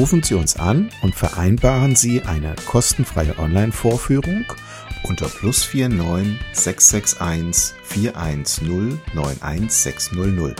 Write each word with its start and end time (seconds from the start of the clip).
Rufen 0.00 0.22
Sie 0.22 0.32
uns 0.32 0.58
an 0.58 0.88
und 1.02 1.14
vereinbaren 1.14 1.94
Sie 1.94 2.22
eine 2.22 2.54
kostenfreie 2.66 3.38
Online-Vorführung 3.38 4.46
unter 5.06 5.26
plus 5.26 5.74
49 5.74 6.38
661 6.54 7.74
410 7.82 8.98
91600. 9.12 10.58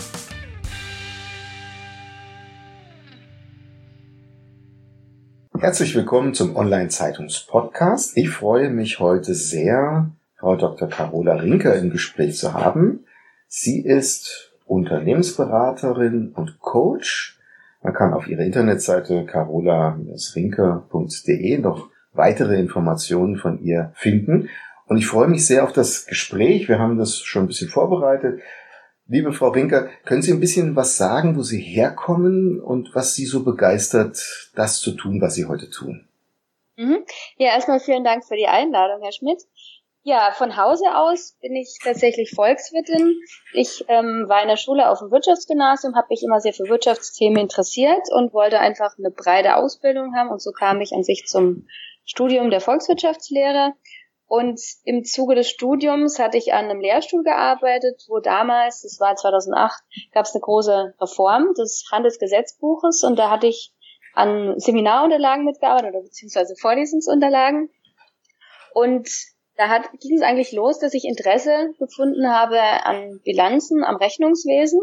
Herzlich 5.59 5.95
willkommen 5.95 6.35
zum 6.35 6.55
Online-Zeitungs-Podcast. 6.55 8.19
Ich 8.19 8.29
freue 8.29 8.69
mich 8.69 9.01
heute 9.01 9.33
sehr, 9.33 10.11
Frau 10.37 10.57
Dr. 10.57 10.87
Carola 10.91 11.37
Rinker 11.37 11.77
im 11.77 11.89
Gespräch 11.89 12.37
zu 12.37 12.53
haben. 12.53 13.07
Sie 13.49 13.81
ist 13.81 14.53
Unternehmensberaterin 14.67 16.33
und 16.35 16.61
Coach. 16.61 17.40
Man 17.83 17.95
kann 17.95 18.13
auf 18.13 18.29
ihrer 18.29 18.43
Internetseite 18.43 19.25
carola-rinker.de 19.25 21.59
noch 21.59 21.89
weitere 22.13 22.59
Informationen 22.59 23.37
von 23.37 23.63
ihr 23.63 23.93
finden. 23.95 24.51
Und 24.87 24.99
ich 24.99 25.07
freue 25.07 25.29
mich 25.29 25.47
sehr 25.47 25.65
auf 25.65 25.73
das 25.73 26.05
Gespräch. 26.07 26.69
Wir 26.69 26.79
haben 26.79 26.99
das 26.99 27.21
schon 27.21 27.45
ein 27.45 27.49
bisschen 27.49 27.71
vorbereitet. 27.71 28.43
Liebe 29.07 29.33
Frau 29.33 29.49
Rinker, 29.49 29.89
können 30.05 30.23
Sie 30.23 30.33
ein 30.33 30.41
bisschen 30.41 30.77
was 30.77 30.97
sagen, 30.97 31.37
wo 31.37 31.43
Sie 31.43 31.61
herkommen 31.61 32.61
und 32.61 32.95
was 32.95 33.15
Sie 33.15 33.25
so 33.25 33.45
begeistert, 33.45 34.51
das 34.55 34.81
zu 34.81 34.93
tun, 34.93 35.21
was 35.21 35.35
Sie 35.35 35.47
heute 35.47 35.71
tun? 35.71 36.07
Mhm. 36.77 36.99
Ja, 37.37 37.55
erstmal 37.55 37.81
vielen 37.81 38.05
Dank 38.05 38.25
für 38.25 38.37
die 38.37 38.47
Einladung, 38.47 39.03
Herr 39.03 39.13
Schmidt. 39.13 39.43
Ja, 40.03 40.33
von 40.33 40.57
Hause 40.57 40.97
aus 40.97 41.37
bin 41.43 41.55
ich 41.55 41.79
tatsächlich 41.83 42.31
Volkswirtin. 42.31 43.21
Ich 43.53 43.85
ähm, 43.89 44.25
war 44.29 44.41
in 44.41 44.49
der 44.49 44.57
Schule 44.57 44.89
auf 44.89 45.01
dem 45.01 45.11
Wirtschaftsgymnasium, 45.11 45.95
habe 45.95 46.07
mich 46.09 46.23
immer 46.23 46.41
sehr 46.41 46.55
für 46.55 46.69
Wirtschaftsthemen 46.69 47.43
interessiert 47.43 48.11
und 48.11 48.33
wollte 48.33 48.61
einfach 48.61 48.97
eine 48.97 49.11
breite 49.11 49.57
Ausbildung 49.57 50.15
haben. 50.17 50.31
Und 50.31 50.41
so 50.41 50.53
kam 50.53 50.81
ich 50.81 50.93
an 50.95 51.03
sich 51.03 51.27
zum 51.27 51.67
Studium 52.07 52.49
der 52.51 52.63
Volkswirtschaftslehre. 52.63 53.75
Und 54.27 54.61
im 54.85 55.05
Zuge 55.05 55.35
des 55.35 55.51
Studiums 55.51 56.19
hatte 56.19 56.39
ich 56.39 56.55
an 56.55 56.67
einem 56.67 56.81
Lehrstuhl 56.81 57.23
gearbeitet, 57.23 58.05
wo 58.09 58.21
damals, 58.21 58.83
das 58.83 59.01
war 59.01 59.17
2008, 59.17 59.83
gab 60.13 60.25
es 60.25 60.35
eine 60.35 60.41
große 60.41 60.95
Reform 61.01 61.53
des 61.55 61.89
Handelsgesetzbuches 61.91 63.03
und 63.03 63.19
da 63.19 63.29
hatte 63.29 63.49
ich 63.49 63.75
an 64.15 64.59
Seminarunterlagen 64.59 65.45
mitgearbeitet 65.45 65.91
oder 65.91 66.03
beziehungsweise 66.05 66.55
Vorlesungsunterlagen. 66.57 67.71
Und 68.73 69.11
da 69.57 69.69
hat, 69.69 69.91
ging 70.01 70.17
es 70.17 70.23
eigentlich 70.23 70.53
los, 70.53 70.79
dass 70.79 70.95
ich 70.95 71.05
Interesse 71.05 71.75
gefunden 71.79 72.29
habe 72.31 72.61
an 72.61 73.21
Bilanzen, 73.25 73.85
am 73.85 73.97
Rechnungswesen. 73.97 74.81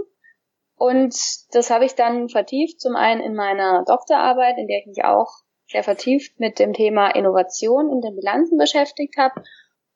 Und 0.76 1.16
das 1.52 1.72
habe 1.72 1.86
ich 1.86 1.96
dann 1.96 2.30
vertieft, 2.30 2.80
zum 2.80 2.96
einen 2.96 3.22
in 3.22 3.34
meiner 3.34 3.84
Doktorarbeit, 3.88 4.58
in 4.58 4.68
der 4.68 4.80
ich 4.80 4.86
mich 4.86 5.04
auch 5.04 5.32
sehr 5.70 5.84
vertieft 5.84 6.40
mit 6.40 6.60
dem 6.60 6.74
Thema 6.74 7.10
Innovation 7.10 7.92
in 7.92 8.02
den 8.02 8.16
Bilanzen 8.16 8.58
beschäftigt 8.58 9.18
habe. 9.18 9.44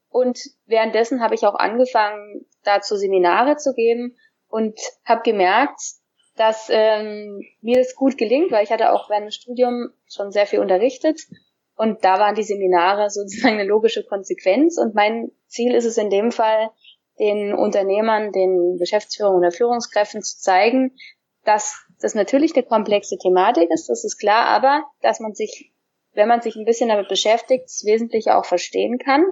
Und 0.09 0.39
währenddessen 0.65 1.21
habe 1.21 1.35
ich 1.35 1.45
auch 1.45 1.55
angefangen, 1.55 2.45
dazu 2.63 2.95
Seminare 2.95 3.57
zu 3.57 3.73
geben 3.73 4.17
und 4.49 4.79
habe 5.05 5.21
gemerkt, 5.21 5.79
dass 6.35 6.69
ähm, 6.69 7.41
mir 7.61 7.77
das 7.77 7.95
gut 7.95 8.17
gelingt, 8.17 8.51
weil 8.51 8.63
ich 8.63 8.71
hatte 8.71 8.91
auch 8.91 9.09
während 9.09 9.25
dem 9.25 9.31
Studium 9.31 9.89
schon 10.07 10.31
sehr 10.31 10.47
viel 10.47 10.59
unterrichtet 10.59 11.21
und 11.81 12.05
da 12.05 12.19
waren 12.19 12.35
die 12.35 12.43
Seminare 12.43 13.09
sozusagen 13.09 13.55
eine 13.55 13.67
logische 13.67 14.03
Konsequenz. 14.03 14.77
Und 14.77 14.93
mein 14.93 15.31
Ziel 15.47 15.73
ist 15.73 15.85
es 15.85 15.97
in 15.97 16.11
dem 16.11 16.31
Fall, 16.31 16.69
den 17.17 17.55
Unternehmern, 17.55 18.31
den 18.31 18.77
Geschäftsführern 18.77 19.35
oder 19.35 19.49
Führungskräften 19.49 20.21
zu 20.21 20.37
zeigen, 20.37 20.95
dass 21.43 21.83
das 21.99 22.13
natürlich 22.13 22.55
eine 22.55 22.67
komplexe 22.67 23.17
Thematik 23.17 23.71
ist, 23.71 23.89
das 23.89 24.03
ist 24.03 24.19
klar, 24.19 24.45
aber 24.45 24.83
dass 25.01 25.19
man 25.19 25.33
sich, 25.33 25.73
wenn 26.13 26.27
man 26.27 26.43
sich 26.43 26.55
ein 26.55 26.65
bisschen 26.65 26.89
damit 26.89 27.09
beschäftigt, 27.09 27.63
das 27.63 27.83
Wesentliche 27.83 28.37
auch 28.37 28.45
verstehen 28.45 28.99
kann. 28.99 29.25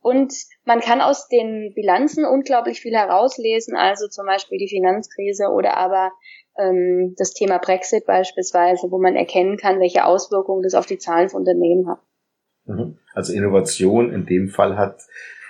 Und 0.00 0.34
man 0.64 0.80
kann 0.80 1.00
aus 1.00 1.28
den 1.28 1.72
Bilanzen 1.72 2.24
unglaublich 2.24 2.80
viel 2.80 2.96
herauslesen, 2.96 3.76
also 3.76 4.08
zum 4.08 4.26
Beispiel 4.26 4.58
die 4.58 4.68
Finanzkrise 4.68 5.50
oder 5.50 5.76
aber 5.76 6.10
ähm, 6.58 7.14
das 7.16 7.32
Thema 7.32 7.58
Brexit 7.58 8.06
beispielsweise, 8.06 8.90
wo 8.90 8.98
man 8.98 9.16
erkennen 9.16 9.56
kann, 9.56 9.80
welche 9.80 10.04
Auswirkungen 10.04 10.62
das 10.62 10.74
auf 10.74 10.86
die 10.86 10.98
Zahlen 10.98 11.28
von 11.28 11.40
Unternehmen 11.40 11.88
hat. 11.88 11.98
Mhm. 12.64 12.98
Also 13.14 13.32
Innovation 13.32 14.12
in 14.12 14.26
dem 14.26 14.48
Fall 14.48 14.76
hat 14.76 15.00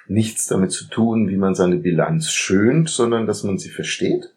nichts 0.09 0.47
damit 0.47 0.73
zu 0.73 0.89
tun, 0.89 1.29
wie 1.29 1.37
man 1.37 1.55
seine 1.55 1.77
Bilanz 1.77 2.31
schönt, 2.31 2.89
sondern 2.89 3.27
dass 3.27 3.43
man 3.43 3.59
sie 3.59 3.71
versteht? 3.71 4.33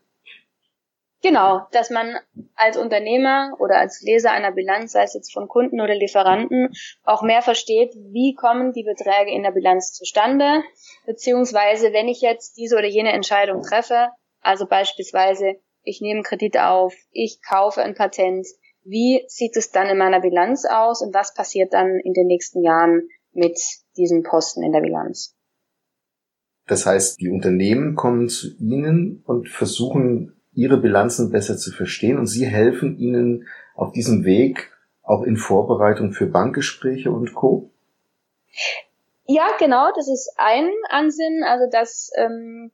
Genau, 1.22 1.68
dass 1.74 1.90
man 1.90 2.16
als 2.56 2.78
Unternehmer 2.78 3.54
oder 3.60 3.78
als 3.78 4.02
Leser 4.02 4.32
einer 4.32 4.54
Bilanz, 4.54 4.94
sei 4.94 5.04
es 5.04 5.14
jetzt 5.14 5.34
von 5.34 5.50
Kunden 5.50 5.82
oder 5.82 5.94
Lieferanten, 5.94 6.70
auch 7.04 7.24
mehr 7.24 7.42
versteht, 7.42 7.94
wie 7.96 8.36
kommen 8.36 8.72
die 8.72 8.84
Beträge 8.84 9.32
in 9.32 9.44
der 9.44 9.52
Bilanz 9.52 9.92
zustande, 9.92 10.64
beziehungsweise 11.06 11.92
wenn 11.92 12.08
ich 12.08 12.22
jetzt 12.22 12.56
diese 12.56 12.78
oder 12.78 12.88
jene 12.88 13.12
Entscheidung 13.12 13.64
treffe, 13.64 14.08
also 14.42 14.66
beispielsweise 14.66 15.60
ich 15.84 16.02
nehme 16.02 16.24
Kredit 16.24 16.58
auf, 16.58 16.94
ich 17.12 17.40
kaufe 17.48 17.82
ein 17.82 17.96
Patent. 17.96 18.48
Wie 18.84 19.24
sieht 19.28 19.56
es 19.58 19.72
dann 19.72 19.88
in 19.88 19.98
meiner 19.98 20.22
Bilanz 20.22 20.66
aus 20.66 21.02
und 21.02 21.14
was 21.14 21.34
passiert 21.34 21.74
dann 21.74 22.00
in 22.04 22.14
den 22.14 22.28
nächsten 22.28 22.64
Jahren 22.64 23.10
mit 23.34 23.60
diesen 23.98 24.24
Posten 24.24 24.64
in 24.64 24.72
der 24.72 24.82
Bilanz? 24.82 25.36
Das 26.68 26.86
heißt, 26.86 27.20
die 27.20 27.30
Unternehmen 27.30 27.96
kommen 27.96 28.30
zu 28.30 28.56
Ihnen 28.58 29.24
und 29.26 29.50
versuchen, 29.50 30.40
ihre 30.54 30.78
Bilanzen 30.78 31.32
besser 31.32 31.58
zu 31.58 31.72
verstehen 31.72 32.18
und 32.18 32.28
Sie 32.28 32.46
helfen 32.46 32.98
ihnen 32.98 33.48
auf 33.76 33.92
diesem 33.92 34.26
Weg 34.26 34.72
auch 35.02 35.24
in 35.24 35.38
Vorbereitung 35.38 36.12
für 36.12 36.28
Bankgespräche 36.28 37.12
und 37.12 37.34
Co. 37.34 37.72
Ja, 39.26 39.48
genau, 39.60 39.92
das 39.96 40.08
ist 40.10 40.34
ein 40.38 40.70
Ansinn, 40.90 41.44
also 41.44 41.66
dass 41.72 42.12
ähm, 42.18 42.72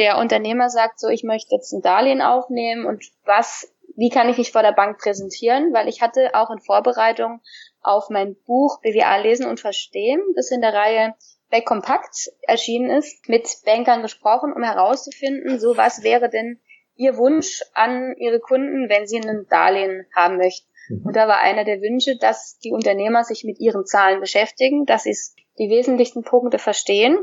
der 0.00 0.16
Unternehmer 0.16 0.70
sagt 0.70 0.98
so, 0.98 1.08
ich 1.08 1.24
möchte 1.24 1.54
jetzt 1.54 1.72
ein 1.72 1.82
Darlehen 1.82 2.22
aufnehmen 2.22 2.86
und 2.86 3.04
was, 3.24 3.70
wie 3.96 4.08
kann 4.08 4.30
ich 4.30 4.38
mich 4.38 4.50
vor 4.50 4.62
der 4.62 4.72
Bank 4.72 4.98
präsentieren? 4.98 5.74
Weil 5.74 5.88
ich 5.88 6.00
hatte 6.00 6.30
auch 6.34 6.50
in 6.50 6.58
Vorbereitung 6.58 7.40
auf 7.82 8.08
mein 8.08 8.34
Buch 8.46 8.80
BWA 8.80 9.16
lesen 9.18 9.46
und 9.46 9.60
verstehen, 9.60 10.22
das 10.34 10.50
in 10.50 10.62
der 10.62 10.72
Reihe 10.72 11.14
Back 11.50 11.66
Kompakt 11.66 12.30
erschienen 12.42 12.88
ist, 12.88 13.28
mit 13.28 13.46
Bankern 13.66 14.00
gesprochen, 14.00 14.54
um 14.54 14.62
herauszufinden, 14.62 15.60
so 15.60 15.76
was 15.76 16.02
wäre 16.02 16.30
denn 16.30 16.60
Ihr 16.94 17.16
Wunsch 17.18 17.62
an 17.74 18.14
Ihre 18.16 18.40
Kunden, 18.40 18.88
wenn 18.88 19.06
Sie 19.06 19.18
ein 19.18 19.46
Darlehen 19.50 20.06
haben 20.14 20.38
möchten. 20.38 20.66
Mhm. 20.88 21.06
Und 21.06 21.16
da 21.16 21.28
war 21.28 21.40
einer 21.40 21.64
der 21.64 21.82
Wünsche, 21.82 22.16
dass 22.16 22.58
die 22.58 22.72
Unternehmer 22.72 23.24
sich 23.24 23.44
mit 23.44 23.60
ihren 23.60 23.84
Zahlen 23.84 24.20
beschäftigen, 24.20 24.86
dass 24.86 25.02
sie 25.02 25.16
die 25.58 25.68
wesentlichsten 25.68 26.22
Punkte 26.22 26.58
verstehen 26.58 27.18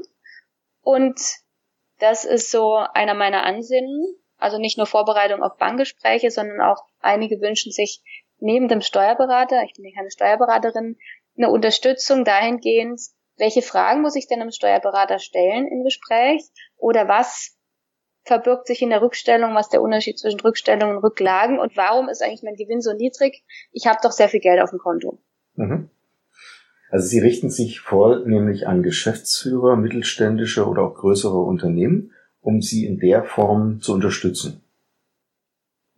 und 0.81 1.19
das 1.99 2.25
ist 2.25 2.51
so 2.51 2.75
einer 2.75 3.13
meiner 3.13 3.43
Ansinnen. 3.43 4.15
Also 4.37 4.59
nicht 4.59 4.77
nur 4.77 4.85
Vorbereitung 4.85 5.41
auf 5.41 5.57
Bankgespräche, 5.57 6.29
sondern 6.29 6.61
auch 6.61 6.83
einige 6.99 7.41
wünschen 7.41 7.71
sich 7.71 8.01
neben 8.39 8.67
dem 8.67 8.81
Steuerberater, 8.81 9.63
ich 9.63 9.73
bin 9.73 9.85
ja 9.85 9.95
keine 9.95 10.11
Steuerberaterin, 10.11 10.97
eine 11.35 11.49
Unterstützung 11.49 12.23
dahingehend, 12.23 13.01
welche 13.37 13.61
Fragen 13.61 14.01
muss 14.01 14.15
ich 14.15 14.27
denn 14.27 14.41
einem 14.41 14.51
Steuerberater 14.51 15.19
stellen 15.19 15.67
im 15.67 15.83
Gespräch 15.83 16.43
oder 16.75 17.07
was 17.07 17.55
verbirgt 18.23 18.67
sich 18.67 18.81
in 18.81 18.89
der 18.89 19.01
Rückstellung, 19.01 19.55
was 19.55 19.69
der 19.69 19.81
Unterschied 19.81 20.19
zwischen 20.19 20.39
Rückstellung 20.39 20.91
und 20.91 21.03
Rücklagen 21.03 21.59
und 21.59 21.77
warum 21.77 22.09
ist 22.09 22.21
eigentlich 22.21 22.43
mein 22.43 22.55
Gewinn 22.55 22.81
so 22.81 22.93
niedrig? 22.93 23.43
Ich 23.71 23.87
habe 23.87 23.99
doch 24.03 24.11
sehr 24.11 24.29
viel 24.29 24.41
Geld 24.41 24.61
auf 24.61 24.71
dem 24.71 24.79
Konto. 24.79 25.17
Mhm. 25.55 25.89
Also 26.89 27.07
Sie 27.07 27.19
richten 27.19 27.49
sich 27.49 27.81
vornehmlich 27.81 28.67
an 28.67 28.83
Geschäftsführer, 28.83 29.75
mittelständische 29.75 30.65
oder 30.67 30.83
auch 30.83 30.95
größere 30.95 31.39
Unternehmen, 31.39 32.13
um 32.41 32.61
sie 32.61 32.85
in 32.85 32.97
der 32.97 33.23
Form 33.23 33.81
zu 33.81 33.93
unterstützen. 33.93 34.61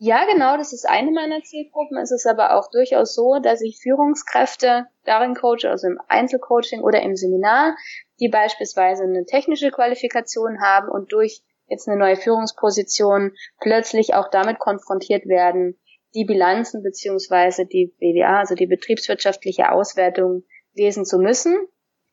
Ja, 0.02 0.26
genau, 0.32 0.56
das 0.56 0.72
ist 0.72 0.88
eine 0.88 1.12
meiner 1.12 1.44
Zielgruppen. 1.44 1.98
Es 1.98 2.12
ist 2.12 2.26
aber 2.26 2.56
auch 2.56 2.72
durchaus 2.72 3.14
so, 3.14 3.38
dass 3.44 3.62
ich 3.62 3.82
Führungskräfte 3.84 4.88
darin 5.04 5.36
coache, 5.36 5.70
also 5.70 5.88
im 5.88 6.00
Einzelcoaching 6.08 6.82
oder 6.82 7.02
im 7.02 7.18
Seminar, 7.18 7.76
die 8.22 8.30
beispielsweise 8.30 9.04
eine 9.04 9.26
technische 9.26 9.72
Qualifikation 9.72 10.62
haben 10.62 10.88
und 10.88 11.12
durch 11.12 11.44
jetzt 11.68 11.90
eine 11.90 12.00
neue 12.00 12.16
Führungsposition 12.16 13.34
plötzlich 13.60 14.14
auch 14.14 14.30
damit 14.30 14.58
konfrontiert 14.58 15.28
werden, 15.28 15.78
die 16.16 16.24
Bilanzen 16.26 16.82
beziehungsweise 16.82 17.66
die 17.66 17.94
BWA, 18.00 18.40
also 18.40 18.56
die 18.56 18.68
betriebswirtschaftliche 18.68 19.70
Auswertung 19.72 20.44
lesen 20.80 21.06
zu 21.06 21.20
müssen 21.20 21.56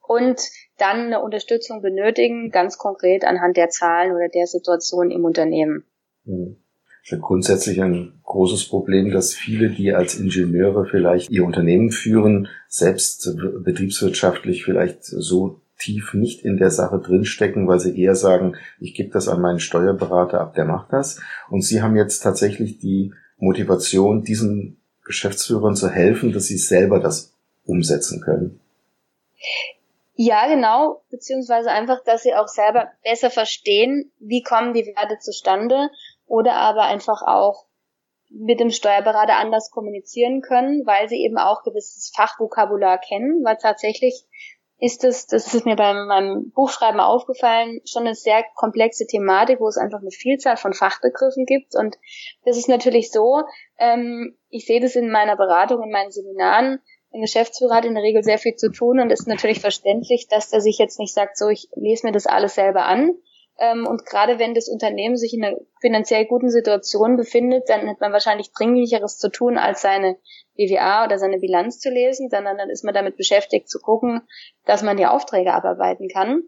und 0.07 0.41
dann 0.77 1.07
eine 1.07 1.23
Unterstützung 1.23 1.81
benötigen, 1.81 2.51
ganz 2.51 2.77
konkret 2.77 3.25
anhand 3.25 3.57
der 3.57 3.71
Zahlen 3.71 4.13
oder 4.13 4.29
der 4.29 4.47
Situation 4.47 5.11
im 5.11 5.25
Unternehmen. 5.25 5.85
Hm 6.27 6.57
ist 7.13 7.21
grundsätzlich 7.21 7.83
ein 7.83 8.15
großes 8.25 8.69
Problem, 8.69 9.11
dass 9.11 9.33
viele, 9.33 9.71
die 9.71 9.93
als 9.93 10.19
Ingenieure 10.19 10.87
vielleicht 10.87 11.31
ihr 11.31 11.45
Unternehmen 11.45 11.91
führen, 11.91 12.49
selbst 12.69 13.37
betriebswirtschaftlich 13.63 14.65
vielleicht 14.65 15.05
so 15.05 15.61
tief 15.79 16.15
nicht 16.15 16.45
in 16.45 16.57
der 16.57 16.71
Sache 16.71 16.99
drinstecken, 16.99 17.69
weil 17.69 17.79
sie 17.79 18.01
eher 18.01 18.17
sagen, 18.17 18.57
ich 18.81 18.95
gebe 18.95 19.11
das 19.11 19.29
an 19.29 19.41
meinen 19.41 19.61
Steuerberater 19.61 20.41
ab, 20.41 20.55
der 20.55 20.65
macht 20.65 20.93
das. 20.93 21.21
Und 21.51 21.63
sie 21.63 21.83
haben 21.83 21.97
jetzt 21.97 22.21
tatsächlich 22.21 22.79
die 22.79 23.13
Motivation, 23.39 24.23
diesen 24.23 24.79
Geschäftsführern 25.05 25.77
zu 25.77 25.89
helfen, 25.89 26.33
dass 26.33 26.47
sie 26.47 26.59
selber 26.59 26.99
das 26.99 27.36
umsetzen 27.67 28.21
können. 28.23 28.61
Ja, 30.15 30.49
genau, 30.49 31.03
beziehungsweise 31.11 31.71
einfach, 31.71 32.03
dass 32.03 32.23
sie 32.23 32.35
auch 32.35 32.49
selber 32.49 32.91
besser 33.05 33.31
verstehen, 33.31 34.13
wie 34.19 34.43
kommen 34.43 34.73
die 34.73 34.87
Werte 34.87 35.19
zustande 35.19 35.91
oder 36.27 36.55
aber 36.55 36.85
einfach 36.85 37.21
auch 37.23 37.67
mit 38.31 38.59
dem 38.59 38.71
Steuerberater 38.71 39.37
anders 39.37 39.71
kommunizieren 39.71 40.41
können, 40.41 40.87
weil 40.87 41.09
sie 41.09 41.23
eben 41.23 41.39
auch 41.39 41.63
gewisses 41.63 42.13
Fachvokabular 42.17 42.99
kennen, 42.99 43.45
weil 43.45 43.57
tatsächlich 43.57 44.25
ist 44.79 45.05
es, 45.05 45.27
das 45.27 45.55
ist 45.55 45.65
mir 45.65 45.77
beim 45.77 46.07
meinem 46.07 46.51
Buchschreiben 46.51 47.01
aufgefallen, 47.01 47.81
schon 47.87 48.05
eine 48.05 48.15
sehr 48.15 48.45
komplexe 48.55 49.07
Thematik, 49.07 49.61
wo 49.61 49.69
es 49.69 49.79
einfach 49.79 50.01
eine 50.01 50.11
Vielzahl 50.11 50.59
von 50.59 50.75
Fachbegriffen 50.75 51.47
gibt. 51.47 51.75
Und 51.75 51.97
das 52.45 52.59
ist 52.59 52.69
natürlich 52.69 53.11
so, 53.11 53.43
ähm, 53.79 54.37
ich 54.51 54.67
sehe 54.67 54.81
das 54.81 54.95
in 54.95 55.11
meiner 55.11 55.37
Beratung, 55.37 55.83
in 55.83 55.91
meinen 55.91 56.11
Seminaren, 56.11 56.81
ein 57.17 57.23
Geschäftsführer 57.23 57.77
hat 57.77 57.85
in 57.85 57.95
der 57.95 58.03
Regel 58.03 58.23
sehr 58.23 58.39
viel 58.39 58.55
zu 58.55 58.71
tun 58.71 59.01
und 59.01 59.11
ist 59.11 59.27
natürlich 59.27 59.61
verständlich, 59.61 60.29
dass 60.29 60.51
der 60.51 60.61
sich 60.61 60.79
jetzt 60.79 60.99
nicht 60.99 61.15
sagt, 61.15 61.37
so, 61.37 61.49
ich 61.49 61.69
lese 61.75 62.07
mir 62.07 62.13
das 62.13 62.27
alles 62.27 62.55
selber 62.55 62.85
an, 62.85 63.17
ähm, 63.59 63.87
und 63.87 64.05
gerade 64.05 64.39
wenn 64.39 64.55
das 64.55 64.69
Unternehmen 64.69 65.17
sich 65.17 65.33
in 65.33 65.45
einer 65.45 65.57
finanziell 65.81 66.27
guten 66.27 66.51
Situation 66.51 67.17
befindet, 67.17 67.69
dann 67.69 67.89
hat 67.89 68.01
man 68.01 68.13
wahrscheinlich 68.13 68.53
dringlicheres 68.53 69.19
zu 69.19 69.31
tun, 69.31 69.57
als 69.57 69.81
seine 69.81 70.19
BWA 70.57 71.05
oder 71.05 71.19
seine 71.19 71.39
Bilanz 71.39 71.81
zu 71.81 71.91
lesen, 71.91 72.29
sondern 72.29 72.59
dann 72.59 72.71
ist 72.71 72.85
man 72.85 72.95
damit 72.95 73.17
beschäftigt 73.17 73.69
zu 73.69 73.79
gucken, 73.81 74.27
dass 74.67 74.83
man 74.83 74.97
die 74.97 75.07
Aufträge 75.07 75.55
abarbeiten 75.55 76.09
kann. 76.09 76.43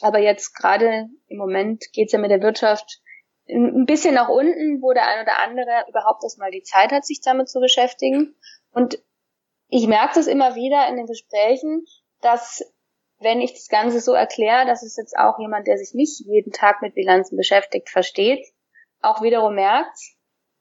Aber 0.00 0.18
jetzt 0.18 0.54
gerade 0.54 1.08
im 1.28 1.38
Moment 1.38 1.84
geht's 1.92 2.12
ja 2.12 2.18
mit 2.18 2.30
der 2.30 2.42
Wirtschaft 2.42 3.00
ein 3.48 3.86
bisschen 3.86 4.14
nach 4.14 4.28
unten, 4.28 4.82
wo 4.82 4.92
der 4.92 5.06
ein 5.06 5.22
oder 5.22 5.38
andere 5.38 5.84
überhaupt 5.88 6.22
erstmal 6.22 6.50
die 6.50 6.62
Zeit 6.62 6.92
hat, 6.92 7.06
sich 7.06 7.20
damit 7.22 7.48
zu 7.48 7.60
beschäftigen. 7.60 8.34
Und 8.72 8.98
ich 9.68 9.86
merke 9.86 10.14
das 10.14 10.26
immer 10.26 10.54
wieder 10.54 10.88
in 10.88 10.96
den 10.96 11.06
Gesprächen, 11.06 11.84
dass 12.20 12.64
wenn 13.20 13.40
ich 13.40 13.52
das 13.52 13.68
Ganze 13.68 14.00
so 14.00 14.12
erkläre, 14.12 14.66
dass 14.66 14.82
es 14.82 14.96
jetzt 14.96 15.16
auch 15.16 15.38
jemand, 15.38 15.66
der 15.66 15.76
sich 15.76 15.94
nicht 15.94 16.20
jeden 16.26 16.52
Tag 16.52 16.82
mit 16.82 16.94
Bilanzen 16.94 17.36
beschäftigt, 17.36 17.90
versteht, 17.90 18.44
auch 19.02 19.22
wiederum 19.22 19.54
merkt, 19.54 19.98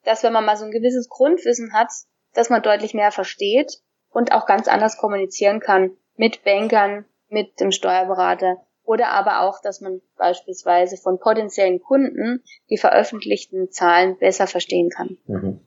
dass 0.03 0.23
wenn 0.23 0.33
man 0.33 0.45
mal 0.45 0.57
so 0.57 0.65
ein 0.65 0.71
gewisses 0.71 1.09
Grundwissen 1.09 1.73
hat, 1.73 1.91
dass 2.33 2.49
man 2.49 2.61
deutlich 2.61 2.93
mehr 2.93 3.11
versteht 3.11 3.79
und 4.09 4.31
auch 4.31 4.45
ganz 4.45 4.67
anders 4.67 4.97
kommunizieren 4.97 5.59
kann 5.59 5.95
mit 6.15 6.43
Bankern, 6.43 7.05
mit 7.29 7.59
dem 7.59 7.71
Steuerberater 7.71 8.57
oder 8.83 9.09
aber 9.09 9.41
auch, 9.41 9.61
dass 9.61 9.81
man 9.81 10.01
beispielsweise 10.17 10.97
von 10.97 11.19
potenziellen 11.19 11.81
Kunden 11.81 12.43
die 12.69 12.77
veröffentlichten 12.77 13.69
Zahlen 13.69 14.17
besser 14.17 14.47
verstehen 14.47 14.89
kann. 14.89 15.17
Mhm. 15.27 15.66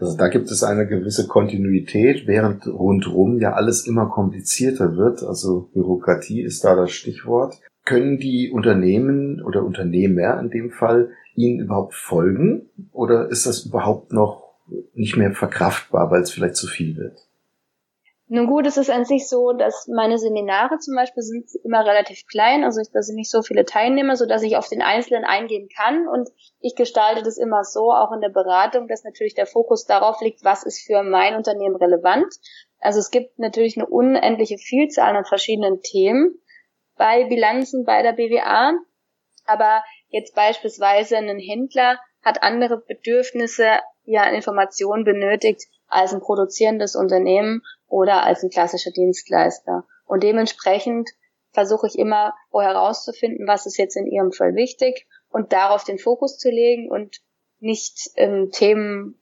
Also 0.00 0.16
da 0.16 0.28
gibt 0.28 0.50
es 0.50 0.62
eine 0.62 0.86
gewisse 0.86 1.26
Kontinuität, 1.26 2.26
während 2.26 2.66
rundherum 2.66 3.38
ja 3.40 3.52
alles 3.54 3.86
immer 3.86 4.06
komplizierter 4.06 4.96
wird. 4.96 5.22
Also 5.22 5.70
Bürokratie 5.74 6.42
ist 6.42 6.64
da 6.64 6.76
das 6.76 6.92
Stichwort. 6.92 7.58
Können 7.84 8.18
die 8.18 8.50
Unternehmen 8.50 9.42
oder 9.42 9.64
Unternehmer 9.64 10.38
in 10.40 10.50
dem 10.50 10.70
Fall 10.70 11.10
Ihnen 11.34 11.60
überhaupt 11.60 11.94
folgen? 11.94 12.68
Oder 12.92 13.30
ist 13.30 13.46
das 13.46 13.66
überhaupt 13.66 14.12
noch 14.12 14.54
nicht 14.94 15.16
mehr 15.16 15.32
verkraftbar, 15.32 16.10
weil 16.10 16.22
es 16.22 16.30
vielleicht 16.30 16.56
zu 16.56 16.66
viel 16.66 16.96
wird? 16.96 17.27
Nun 18.30 18.46
gut, 18.46 18.66
es 18.66 18.76
ist 18.76 18.90
an 18.90 19.06
sich 19.06 19.26
so, 19.26 19.52
dass 19.52 19.88
meine 19.88 20.18
Seminare 20.18 20.78
zum 20.78 20.94
Beispiel 20.94 21.22
sind 21.22 21.48
immer 21.64 21.86
relativ 21.86 22.26
klein, 22.26 22.62
also 22.62 22.82
da 22.92 23.00
sind 23.00 23.16
nicht 23.16 23.30
so 23.30 23.40
viele 23.40 23.64
Teilnehmer, 23.64 24.16
so 24.16 24.26
dass 24.26 24.42
ich 24.42 24.58
auf 24.58 24.68
den 24.68 24.82
Einzelnen 24.82 25.24
eingehen 25.24 25.70
kann. 25.74 26.06
Und 26.06 26.28
ich 26.60 26.74
gestalte 26.74 27.22
das 27.22 27.38
immer 27.38 27.64
so, 27.64 27.90
auch 27.90 28.12
in 28.12 28.20
der 28.20 28.28
Beratung, 28.28 28.86
dass 28.86 29.02
natürlich 29.02 29.34
der 29.34 29.46
Fokus 29.46 29.86
darauf 29.86 30.20
liegt, 30.20 30.44
was 30.44 30.62
ist 30.62 30.84
für 30.86 31.02
mein 31.02 31.36
Unternehmen 31.36 31.76
relevant. 31.76 32.34
Also 32.80 32.98
es 32.98 33.10
gibt 33.10 33.38
natürlich 33.38 33.78
eine 33.78 33.86
unendliche 33.86 34.58
Vielzahl 34.58 35.16
an 35.16 35.24
verschiedenen 35.24 35.80
Themen 35.80 36.38
bei 36.96 37.24
Bilanzen 37.24 37.86
bei 37.86 38.02
der 38.02 38.12
BWA, 38.12 38.74
aber 39.46 39.82
jetzt 40.08 40.34
beispielsweise 40.34 41.16
ein 41.16 41.38
Händler 41.38 41.98
hat 42.22 42.42
andere 42.42 42.76
Bedürfnisse, 42.76 43.78
ja, 44.04 44.24
Informationen 44.24 45.04
benötigt 45.04 45.64
als 45.88 46.12
ein 46.12 46.20
produzierendes 46.20 46.94
Unternehmen 46.94 47.62
oder 47.86 48.22
als 48.22 48.42
ein 48.42 48.50
klassischer 48.50 48.90
Dienstleister. 48.90 49.84
Und 50.06 50.22
dementsprechend 50.22 51.10
versuche 51.52 51.86
ich 51.86 51.98
immer 51.98 52.34
herauszufinden, 52.52 53.46
was 53.46 53.66
ist 53.66 53.78
jetzt 53.78 53.96
in 53.96 54.06
Ihrem 54.06 54.32
Fall 54.32 54.54
wichtig 54.54 55.06
und 55.28 55.52
darauf 55.52 55.84
den 55.84 55.98
Fokus 55.98 56.38
zu 56.38 56.50
legen 56.50 56.90
und 56.90 57.20
nicht 57.60 58.10
ähm, 58.16 58.50
Themen 58.52 59.18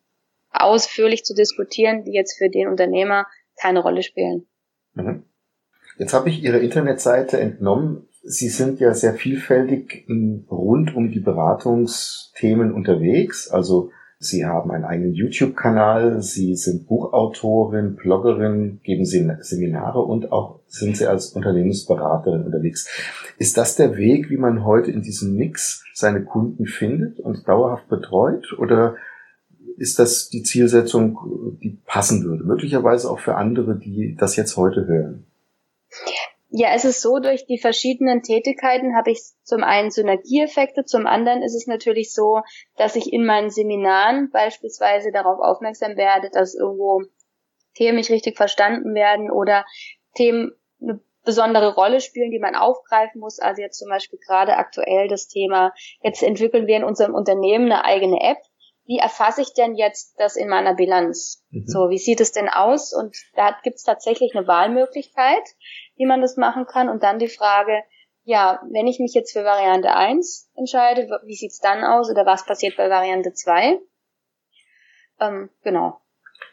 ausführlich 0.50 1.24
zu 1.24 1.34
diskutieren, 1.34 2.04
die 2.04 2.12
jetzt 2.12 2.36
für 2.36 2.48
den 2.48 2.68
Unternehmer 2.68 3.26
keine 3.60 3.80
Rolle 3.80 4.02
spielen. 4.02 4.46
Mhm. 4.94 5.24
Jetzt 5.98 6.12
habe 6.12 6.28
ich 6.28 6.42
Ihre 6.42 6.58
Internetseite 6.58 7.40
entnommen. 7.40 8.08
Sie 8.22 8.48
sind 8.48 8.80
ja 8.80 8.92
sehr 8.92 9.14
vielfältig 9.14 10.06
rund 10.50 10.94
um 10.94 11.10
die 11.10 11.20
Beratungsthemen 11.20 12.72
unterwegs. 12.72 13.48
Also 13.48 13.90
Sie 14.18 14.46
haben 14.46 14.70
einen 14.70 14.84
eigenen 14.84 15.12
YouTube-Kanal, 15.12 16.22
Sie 16.22 16.56
sind 16.56 16.86
Buchautorin, 16.86 17.96
Bloggerin, 17.96 18.80
geben 18.82 19.04
Sie 19.04 19.30
Seminare 19.40 20.00
und 20.00 20.32
auch 20.32 20.60
sind 20.68 20.96
Sie 20.96 21.06
als 21.06 21.30
Unternehmensberaterin 21.32 22.44
unterwegs. 22.44 22.88
Ist 23.38 23.58
das 23.58 23.76
der 23.76 23.96
Weg, 23.96 24.30
wie 24.30 24.38
man 24.38 24.64
heute 24.64 24.90
in 24.90 25.02
diesem 25.02 25.34
Mix 25.34 25.84
seine 25.92 26.24
Kunden 26.24 26.66
findet 26.66 27.20
und 27.20 27.46
dauerhaft 27.46 27.88
betreut? 27.88 28.56
Oder 28.58 28.96
ist 29.76 29.98
das 29.98 30.30
die 30.30 30.42
Zielsetzung, 30.42 31.58
die 31.62 31.78
passen 31.84 32.24
würde? 32.24 32.44
Möglicherweise 32.44 33.10
auch 33.10 33.18
für 33.18 33.34
andere, 33.34 33.78
die 33.78 34.16
das 34.18 34.36
jetzt 34.36 34.56
heute 34.56 34.86
hören. 34.86 35.26
Ja, 36.48 36.68
es 36.74 36.84
ist 36.84 37.02
so, 37.02 37.18
durch 37.18 37.46
die 37.46 37.58
verschiedenen 37.58 38.22
Tätigkeiten 38.22 38.96
habe 38.96 39.10
ich 39.10 39.20
zum 39.42 39.64
einen 39.64 39.90
Synergieeffekte, 39.90 40.84
zum 40.84 41.06
anderen 41.06 41.42
ist 41.42 41.56
es 41.56 41.66
natürlich 41.66 42.14
so, 42.14 42.40
dass 42.76 42.94
ich 42.94 43.12
in 43.12 43.26
meinen 43.26 43.50
Seminaren 43.50 44.30
beispielsweise 44.30 45.10
darauf 45.10 45.40
aufmerksam 45.40 45.96
werde, 45.96 46.30
dass 46.30 46.54
irgendwo 46.54 47.02
Themen 47.74 47.96
nicht 47.96 48.10
richtig 48.10 48.36
verstanden 48.36 48.94
werden 48.94 49.30
oder 49.30 49.64
Themen 50.14 50.52
eine 50.80 51.00
besondere 51.24 51.74
Rolle 51.74 52.00
spielen, 52.00 52.30
die 52.30 52.38
man 52.38 52.54
aufgreifen 52.54 53.20
muss. 53.20 53.40
Also 53.40 53.60
jetzt 53.60 53.78
zum 53.78 53.88
Beispiel 53.88 54.20
gerade 54.24 54.56
aktuell 54.56 55.08
das 55.08 55.26
Thema, 55.26 55.72
jetzt 56.02 56.22
entwickeln 56.22 56.66
wir 56.66 56.76
in 56.76 56.84
unserem 56.84 57.14
Unternehmen 57.14 57.70
eine 57.70 57.84
eigene 57.84 58.20
App. 58.20 58.38
Wie 58.84 58.98
erfasse 58.98 59.42
ich 59.42 59.52
denn 59.52 59.74
jetzt 59.74 60.14
das 60.18 60.36
in 60.36 60.48
meiner 60.48 60.74
Bilanz? 60.74 61.44
Mhm. 61.50 61.66
So, 61.66 61.90
wie 61.90 61.98
sieht 61.98 62.20
es 62.20 62.30
denn 62.30 62.48
aus? 62.48 62.94
Und 62.94 63.16
da 63.34 63.56
gibt 63.64 63.76
es 63.76 63.82
tatsächlich 63.82 64.36
eine 64.36 64.46
Wahlmöglichkeit 64.46 65.42
wie 65.96 66.06
man 66.06 66.20
das 66.20 66.36
machen 66.36 66.66
kann. 66.66 66.88
Und 66.88 67.02
dann 67.02 67.18
die 67.18 67.28
Frage, 67.28 67.82
ja, 68.24 68.60
wenn 68.70 68.86
ich 68.86 68.98
mich 68.98 69.14
jetzt 69.14 69.32
für 69.32 69.44
Variante 69.44 69.94
1 69.94 70.50
entscheide, 70.56 71.08
wie 71.24 71.36
sieht's 71.36 71.60
dann 71.60 71.84
aus 71.84 72.10
oder 72.10 72.26
was 72.26 72.44
passiert 72.44 72.76
bei 72.76 72.90
Variante 72.90 73.32
2? 73.32 73.78
Ähm, 75.20 75.50
genau. 75.62 76.00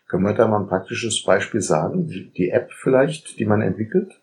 Können 0.07 0.23
wir 0.23 0.33
da 0.33 0.47
mal 0.47 0.61
ein 0.61 0.67
praktisches 0.67 1.23
Beispiel 1.23 1.61
sagen? 1.61 2.07
Die 2.07 2.49
App 2.49 2.71
vielleicht, 2.71 3.39
die 3.39 3.45
man 3.45 3.61
entwickelt? 3.61 4.13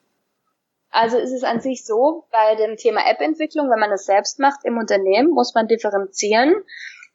Also 0.90 1.18
ist 1.18 1.32
es 1.32 1.44
an 1.44 1.60
sich 1.60 1.84
so, 1.84 2.26
bei 2.30 2.56
dem 2.56 2.76
Thema 2.76 3.08
App-Entwicklung, 3.08 3.70
wenn 3.70 3.78
man 3.78 3.90
das 3.90 4.06
selbst 4.06 4.38
macht 4.38 4.64
im 4.64 4.76
Unternehmen, 4.76 5.30
muss 5.30 5.54
man 5.54 5.68
differenzieren 5.68 6.54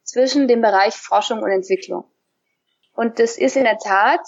zwischen 0.02 0.48
dem 0.48 0.62
Bereich 0.62 0.94
Forschung 0.94 1.42
und 1.42 1.50
Entwicklung. 1.50 2.04
Und 2.94 3.18
das 3.18 3.36
ist 3.36 3.56
in 3.56 3.64
der 3.64 3.78
Tat 3.78 4.26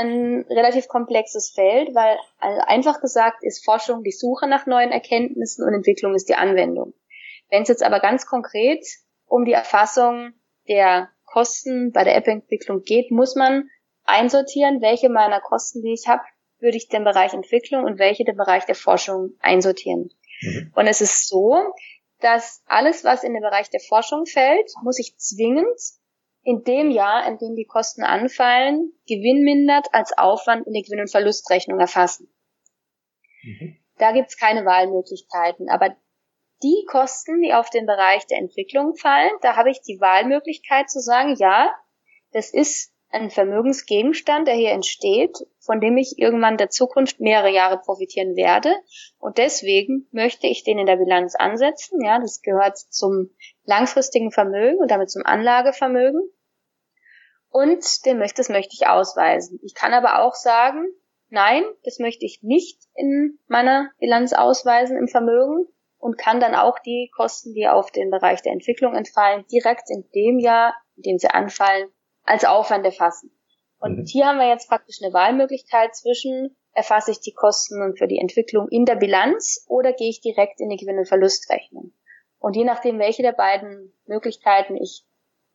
ein 0.00 0.44
relativ 0.48 0.88
komplexes 0.88 1.50
Feld, 1.50 1.94
weil 1.94 2.18
also 2.38 2.60
einfach 2.66 3.00
gesagt 3.00 3.42
ist 3.42 3.64
Forschung 3.64 4.02
die 4.02 4.12
Suche 4.12 4.48
nach 4.48 4.66
neuen 4.66 4.90
Erkenntnissen 4.90 5.64
und 5.66 5.74
Entwicklung 5.74 6.14
ist 6.14 6.28
die 6.28 6.34
Anwendung. 6.34 6.94
Wenn 7.50 7.62
es 7.62 7.68
jetzt 7.68 7.82
aber 7.82 8.00
ganz 8.00 8.26
konkret 8.26 8.84
um 9.26 9.44
die 9.44 9.52
Erfassung 9.52 10.32
der 10.68 11.10
Kosten 11.24 11.92
bei 11.92 12.04
der 12.04 12.16
App-Entwicklung 12.16 12.82
geht, 12.82 13.10
muss 13.10 13.36
man 13.36 13.68
einsortieren, 14.04 14.80
welche 14.80 15.08
meiner 15.08 15.40
Kosten, 15.40 15.82
die 15.82 15.92
ich 15.92 16.08
habe, 16.08 16.22
würde 16.58 16.76
ich 16.76 16.88
den 16.88 17.04
Bereich 17.04 17.32
Entwicklung 17.32 17.84
und 17.84 17.98
welche 17.98 18.24
den 18.24 18.36
Bereich 18.36 18.66
der 18.66 18.74
Forschung 18.74 19.30
einsortieren. 19.40 20.10
Mhm. 20.42 20.72
Und 20.74 20.86
es 20.86 21.00
ist 21.00 21.28
so, 21.28 21.56
dass 22.20 22.62
alles, 22.66 23.04
was 23.04 23.24
in 23.24 23.32
den 23.32 23.42
Bereich 23.42 23.70
der 23.70 23.80
Forschung 23.80 24.26
fällt, 24.26 24.70
muss 24.82 24.98
ich 24.98 25.16
zwingend 25.16 25.78
in 26.42 26.64
dem 26.64 26.90
Jahr, 26.90 27.26
in 27.26 27.38
dem 27.38 27.54
die 27.54 27.66
Kosten 27.66 28.02
anfallen, 28.02 28.92
gewinnmindert 29.06 29.88
als 29.92 30.16
Aufwand 30.16 30.66
in 30.66 30.72
die 30.72 30.82
Gewinn- 30.82 31.00
und 31.00 31.10
Verlustrechnung 31.10 31.78
erfassen. 31.78 32.32
Mhm. 33.42 33.76
Da 33.98 34.12
gibt's 34.12 34.38
keine 34.38 34.64
Wahlmöglichkeiten. 34.64 35.68
Aber 35.68 35.94
die 36.62 36.84
Kosten, 36.88 37.42
die 37.42 37.52
auf 37.52 37.70
den 37.70 37.86
Bereich 37.86 38.26
der 38.26 38.38
Entwicklung 38.38 38.94
fallen, 38.96 39.32
da 39.42 39.56
habe 39.56 39.70
ich 39.70 39.82
die 39.82 40.00
Wahlmöglichkeit 40.00 40.90
zu 40.90 41.00
sagen, 41.00 41.34
ja, 41.38 41.74
das 42.32 42.52
ist 42.52 42.94
ein 43.12 43.30
Vermögensgegenstand, 43.30 44.46
der 44.46 44.54
hier 44.54 44.70
entsteht, 44.70 45.36
von 45.58 45.80
dem 45.80 45.96
ich 45.96 46.18
irgendwann 46.18 46.56
der 46.56 46.70
Zukunft 46.70 47.18
mehrere 47.18 47.50
Jahre 47.50 47.78
profitieren 47.78 48.36
werde. 48.36 48.72
Und 49.18 49.38
deswegen 49.38 50.06
möchte 50.12 50.46
ich 50.46 50.62
den 50.62 50.78
in 50.78 50.86
der 50.86 50.96
Bilanz 50.96 51.34
ansetzen. 51.34 52.00
Ja, 52.04 52.20
das 52.20 52.40
gehört 52.40 52.78
zum 52.78 53.30
langfristigen 53.70 54.32
Vermögen 54.32 54.78
und 54.78 54.90
damit 54.90 55.10
zum 55.10 55.24
Anlagevermögen. 55.24 56.20
Und 57.48 58.04
den 58.04 58.18
möchte, 58.18 58.42
das 58.42 58.48
möchte 58.48 58.74
ich 58.74 58.86
ausweisen. 58.86 59.58
Ich 59.62 59.74
kann 59.74 59.94
aber 59.94 60.22
auch 60.22 60.34
sagen, 60.34 60.86
nein, 61.30 61.64
das 61.84 61.98
möchte 61.98 62.26
ich 62.26 62.40
nicht 62.42 62.80
in 62.94 63.38
meiner 63.46 63.90
Bilanz 63.98 64.32
ausweisen 64.32 64.96
im 64.96 65.08
Vermögen 65.08 65.66
und 65.98 66.18
kann 66.18 66.40
dann 66.40 66.54
auch 66.54 66.78
die 66.80 67.10
Kosten, 67.14 67.54
die 67.54 67.68
auf 67.68 67.90
den 67.90 68.10
Bereich 68.10 68.42
der 68.42 68.52
Entwicklung 68.52 68.94
entfallen, 68.94 69.44
direkt 69.52 69.88
in 69.88 70.04
dem 70.14 70.38
Jahr, 70.38 70.74
in 70.96 71.02
dem 71.02 71.18
sie 71.18 71.30
anfallen, 71.30 71.88
als 72.24 72.44
Aufwand 72.44 72.84
erfassen. 72.84 73.30
Und 73.78 73.98
mhm. 73.98 74.04
hier 74.06 74.26
haben 74.26 74.38
wir 74.38 74.48
jetzt 74.48 74.68
praktisch 74.68 74.98
eine 75.02 75.12
Wahlmöglichkeit 75.12 75.94
zwischen, 75.94 76.56
erfasse 76.72 77.12
ich 77.12 77.20
die 77.20 77.34
Kosten 77.34 77.96
für 77.96 78.06
die 78.06 78.18
Entwicklung 78.18 78.68
in 78.68 78.84
der 78.84 78.96
Bilanz 78.96 79.64
oder 79.68 79.92
gehe 79.92 80.10
ich 80.10 80.20
direkt 80.20 80.60
in 80.60 80.68
die 80.68 80.76
Gewinn- 80.76 80.98
und 80.98 81.08
Verlustrechnung. 81.08 81.92
Und 82.40 82.56
je 82.56 82.64
nachdem, 82.64 82.98
welche 82.98 83.22
der 83.22 83.32
beiden 83.32 83.94
Möglichkeiten 84.06 84.76
ich 84.76 85.04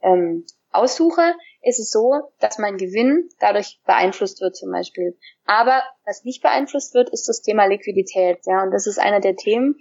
ähm, 0.02 0.46
aussuche, 0.72 1.34
ist 1.62 1.80
es 1.80 1.90
so, 1.90 2.14
dass 2.40 2.60
mein 2.60 2.78
Gewinn 2.78 3.30
dadurch 3.40 3.80
beeinflusst 3.86 4.40
wird 4.40 4.56
zum 4.56 4.72
Beispiel. 4.72 5.18
Aber 5.46 5.84
was 6.06 6.24
nicht 6.24 6.44
beeinflusst 6.44 6.94
wird, 6.94 7.10
ist 7.10 7.28
das 7.28 7.42
Thema 7.42 7.66
Liquidität. 7.66 8.40
Ja, 8.46 8.64
und 8.64 8.72
das 8.72 8.86
ist 8.86 9.00
einer 9.00 9.20
der 9.20 9.36
Themen, 9.36 9.80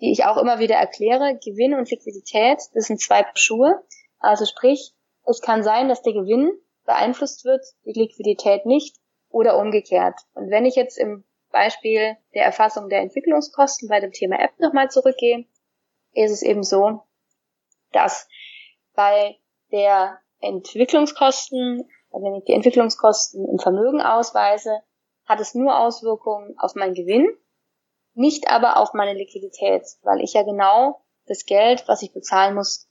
die 0.00 0.12
ich 0.12 0.24
auch 0.24 0.36
immer 0.36 0.58
wieder 0.58 0.76
erkläre. 0.76 1.38
Gewinn 1.42 1.74
und 1.74 1.90
Liquidität, 1.90 2.58
das 2.74 2.86
sind 2.86 3.00
zwei 3.00 3.24
Schuhe. 3.34 3.82
Also 4.18 4.44
sprich, 4.44 4.92
es 5.24 5.40
kann 5.40 5.62
sein, 5.62 5.88
dass 5.88 6.02
der 6.02 6.12
Gewinn 6.12 6.52
beeinflusst 6.84 7.44
wird, 7.44 7.64
die 7.86 7.98
Liquidität 7.98 8.66
nicht 8.66 8.96
oder 9.30 9.56
umgekehrt. 9.58 10.20
Und 10.34 10.50
wenn 10.50 10.66
ich 10.66 10.74
jetzt 10.74 10.98
im 10.98 11.24
Beispiel 11.50 12.16
der 12.34 12.44
Erfassung 12.44 12.88
der 12.88 13.00
Entwicklungskosten 13.00 13.88
bei 13.88 14.00
dem 14.00 14.12
Thema 14.12 14.38
App 14.40 14.58
nochmal 14.58 14.90
zurückgehe, 14.90 15.46
ist 16.12 16.32
es 16.32 16.42
eben 16.42 16.62
so, 16.62 17.02
dass 17.92 18.28
bei 18.94 19.36
der 19.70 20.18
Entwicklungskosten, 20.40 21.88
also 22.10 22.26
wenn 22.26 22.34
ich 22.34 22.44
die 22.44 22.52
Entwicklungskosten 22.52 23.48
im 23.48 23.58
Vermögen 23.58 24.00
ausweise, 24.02 24.80
hat 25.24 25.40
es 25.40 25.54
nur 25.54 25.78
Auswirkungen 25.78 26.54
auf 26.58 26.74
meinen 26.74 26.94
Gewinn, 26.94 27.28
nicht 28.14 28.50
aber 28.50 28.76
auf 28.76 28.92
meine 28.92 29.14
Liquidität, 29.14 29.82
weil 30.02 30.20
ich 30.20 30.34
ja 30.34 30.42
genau 30.42 31.02
das 31.26 31.46
Geld, 31.46 31.84
was 31.86 32.02
ich 32.02 32.12
bezahlen 32.12 32.54
muss, 32.54 32.88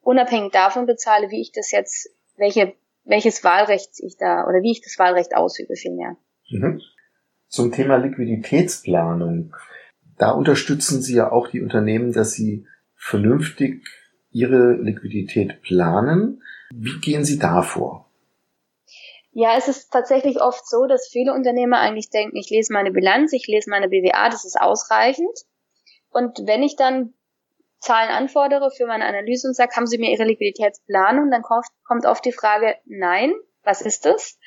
unabhängig 0.00 0.52
davon 0.52 0.86
bezahle, 0.86 1.30
wie 1.30 1.40
ich 1.40 1.52
das 1.52 1.70
jetzt, 1.70 2.08
welche, 2.36 2.74
welches 3.04 3.44
Wahlrecht 3.44 3.90
ich 3.98 4.16
da 4.16 4.46
oder 4.46 4.62
wie 4.62 4.72
ich 4.72 4.80
das 4.80 4.98
Wahlrecht 4.98 5.34
ausübe 5.34 5.74
vielmehr. 5.74 6.16
Mhm. 6.48 6.80
Zum 7.48 7.72
Thema 7.72 7.96
Liquiditätsplanung. 7.96 9.54
Da 10.18 10.32
unterstützen 10.32 11.00
Sie 11.00 11.14
ja 11.14 11.30
auch 11.30 11.48
die 11.48 11.62
Unternehmen, 11.62 12.12
dass 12.12 12.32
sie 12.32 12.66
vernünftig 12.94 13.86
ihre 14.30 14.72
Liquidität 14.74 15.62
planen. 15.62 16.42
Wie 16.70 16.98
gehen 17.00 17.24
Sie 17.24 17.38
da 17.38 17.62
vor? 17.62 18.10
Ja, 19.32 19.56
es 19.56 19.68
ist 19.68 19.90
tatsächlich 19.92 20.40
oft 20.40 20.68
so, 20.68 20.86
dass 20.86 21.08
viele 21.08 21.32
Unternehmer 21.32 21.78
eigentlich 21.78 22.10
denken, 22.10 22.36
ich 22.36 22.50
lese 22.50 22.72
meine 22.72 22.90
Bilanz, 22.90 23.32
ich 23.32 23.46
lese 23.46 23.70
meine 23.70 23.88
BWA, 23.88 24.28
das 24.28 24.44
ist 24.44 24.60
ausreichend. 24.60 25.38
Und 26.10 26.40
wenn 26.46 26.62
ich 26.62 26.74
dann 26.74 27.14
Zahlen 27.78 28.10
anfordere 28.10 28.70
für 28.70 28.86
meine 28.86 29.04
Analyse 29.04 29.46
und 29.46 29.54
sage, 29.54 29.76
haben 29.76 29.86
Sie 29.86 29.98
mir 29.98 30.10
Ihre 30.10 30.24
Liquiditätsplanung, 30.24 31.30
dann 31.30 31.42
kommt 31.42 32.06
oft 32.06 32.24
die 32.24 32.32
Frage, 32.32 32.74
nein, 32.86 33.32
was 33.62 33.82
ist 33.82 34.04
das? 34.04 34.38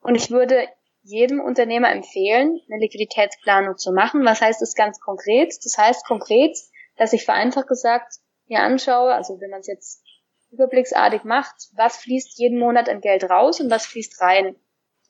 Und 0.00 0.14
ich 0.14 0.30
würde 0.30 0.66
jedem 1.08 1.40
Unternehmer 1.40 1.90
empfehlen, 1.90 2.60
eine 2.70 2.80
Liquiditätsplanung 2.80 3.76
zu 3.76 3.92
machen. 3.92 4.24
Was 4.24 4.40
heißt 4.40 4.60
das 4.60 4.74
ganz 4.74 5.00
konkret? 5.00 5.54
Das 5.64 5.76
heißt 5.78 6.06
konkret, 6.06 6.56
dass 6.96 7.12
ich 7.12 7.24
vereinfacht 7.24 7.68
gesagt 7.68 8.14
mir 8.46 8.60
anschaue, 8.60 9.14
also 9.14 9.40
wenn 9.40 9.50
man 9.50 9.60
es 9.60 9.66
jetzt 9.66 10.02
überblicksartig 10.50 11.24
macht, 11.24 11.54
was 11.76 11.98
fließt 11.98 12.38
jeden 12.38 12.58
Monat 12.58 12.88
an 12.88 13.00
Geld 13.00 13.24
raus 13.24 13.60
und 13.60 13.70
was 13.70 13.86
fließt 13.86 14.20
rein. 14.20 14.56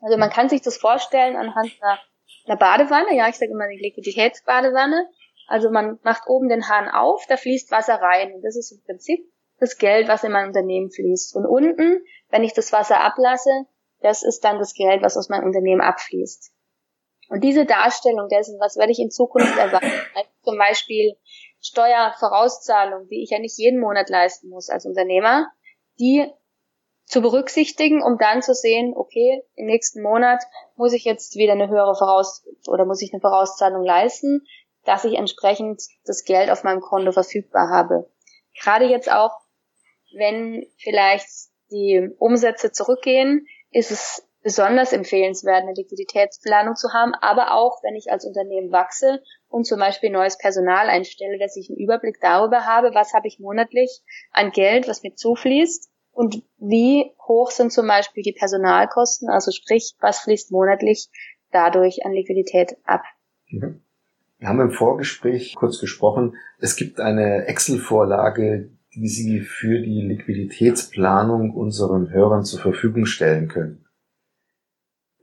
Also 0.00 0.16
man 0.16 0.30
kann 0.30 0.48
sich 0.48 0.62
das 0.62 0.76
vorstellen 0.76 1.36
anhand 1.36 1.72
einer, 1.80 1.98
einer 2.46 2.56
Badewanne, 2.56 3.16
ja, 3.16 3.28
ich 3.28 3.36
sage 3.36 3.52
immer 3.52 3.64
eine 3.64 3.80
Liquiditätsbadewanne. 3.80 5.08
Also 5.46 5.70
man 5.70 5.98
macht 6.02 6.28
oben 6.28 6.48
den 6.48 6.68
Hahn 6.68 6.88
auf, 6.88 7.24
da 7.26 7.36
fließt 7.36 7.70
Wasser 7.70 7.94
rein. 7.94 8.34
Und 8.34 8.42
das 8.42 8.56
ist 8.56 8.72
im 8.72 8.82
Prinzip 8.84 9.20
das 9.58 9.78
Geld, 9.78 10.08
was 10.08 10.24
in 10.24 10.32
mein 10.32 10.48
Unternehmen 10.48 10.90
fließt. 10.90 11.34
Und 11.34 11.46
unten, 11.46 12.04
wenn 12.30 12.44
ich 12.44 12.52
das 12.52 12.72
Wasser 12.72 13.00
ablasse, 13.00 13.66
das 14.00 14.22
ist 14.22 14.44
dann 14.44 14.58
das 14.58 14.74
Geld, 14.74 15.02
was 15.02 15.16
aus 15.16 15.28
meinem 15.28 15.44
Unternehmen 15.44 15.80
abfließt. 15.80 16.52
Und 17.30 17.42
diese 17.42 17.66
Darstellung 17.66 18.28
dessen, 18.28 18.58
was 18.60 18.76
werde 18.76 18.92
ich 18.92 18.98
in 18.98 19.10
Zukunft 19.10 19.56
erwarten, 19.58 19.90
also 20.14 20.30
zum 20.42 20.56
Beispiel 20.58 21.16
Steuervorauszahlung, 21.60 23.08
die 23.08 23.22
ich 23.22 23.30
ja 23.30 23.38
nicht 23.38 23.58
jeden 23.58 23.80
Monat 23.80 24.08
leisten 24.08 24.48
muss 24.48 24.70
als 24.70 24.86
Unternehmer, 24.86 25.48
die 25.98 26.26
zu 27.04 27.20
berücksichtigen, 27.20 28.02
um 28.02 28.18
dann 28.18 28.42
zu 28.42 28.54
sehen, 28.54 28.94
okay, 28.96 29.42
im 29.54 29.66
nächsten 29.66 30.02
Monat 30.02 30.42
muss 30.76 30.92
ich 30.92 31.04
jetzt 31.04 31.36
wieder 31.36 31.52
eine 31.52 31.68
höhere 31.68 31.94
Voraus 31.94 32.46
oder 32.66 32.84
muss 32.84 33.02
ich 33.02 33.12
eine 33.12 33.20
Vorauszahlung 33.20 33.84
leisten 33.84 34.42
dass 34.88 35.04
ich 35.04 35.18
entsprechend 35.18 35.82
das 36.04 36.24
Geld 36.24 36.50
auf 36.50 36.64
meinem 36.64 36.80
Konto 36.80 37.12
verfügbar 37.12 37.68
habe. 37.68 38.10
Gerade 38.58 38.86
jetzt 38.86 39.12
auch, 39.12 39.32
wenn 40.16 40.66
vielleicht 40.78 41.28
die 41.70 42.08
Umsätze 42.18 42.72
zurückgehen, 42.72 43.46
ist 43.70 43.90
es 43.90 44.28
besonders 44.42 44.92
empfehlenswert, 44.92 45.62
eine 45.62 45.74
Liquiditätsplanung 45.74 46.76
zu 46.76 46.92
haben, 46.92 47.12
aber 47.20 47.54
auch, 47.54 47.82
wenn 47.82 47.96
ich 47.96 48.10
als 48.10 48.24
Unternehmen 48.24 48.72
wachse 48.72 49.20
und 49.48 49.66
zum 49.66 49.80
Beispiel 49.80 50.10
neues 50.10 50.38
Personal 50.38 50.88
einstelle, 50.88 51.38
dass 51.38 51.56
ich 51.56 51.68
einen 51.68 51.78
Überblick 51.78 52.18
darüber 52.20 52.64
habe, 52.64 52.94
was 52.94 53.12
habe 53.12 53.26
ich 53.26 53.40
monatlich 53.40 54.02
an 54.30 54.50
Geld, 54.52 54.88
was 54.88 55.02
mir 55.02 55.14
zufließt 55.14 55.90
und 56.12 56.42
wie 56.58 57.12
hoch 57.26 57.50
sind 57.50 57.72
zum 57.72 57.86
Beispiel 57.86 58.22
die 58.22 58.32
Personalkosten, 58.32 59.28
also 59.28 59.50
sprich, 59.50 59.94
was 60.00 60.20
fließt 60.20 60.50
monatlich 60.50 61.08
dadurch 61.50 62.04
an 62.04 62.12
Liquidität 62.12 62.76
ab. 62.84 63.02
Mhm. 63.48 63.82
Wir 64.38 64.48
haben 64.48 64.60
im 64.60 64.70
Vorgespräch 64.70 65.56
kurz 65.56 65.80
gesprochen, 65.80 66.36
es 66.60 66.76
gibt 66.76 67.00
eine 67.00 67.46
Excel-Vorlage, 67.46 68.70
die 68.98 69.08
Sie 69.08 69.40
für 69.40 69.80
die 69.80 70.02
Liquiditätsplanung 70.02 71.54
unseren 71.54 72.10
Hörern 72.10 72.44
zur 72.44 72.60
Verfügung 72.60 73.06
stellen 73.06 73.48
können. 73.48 73.86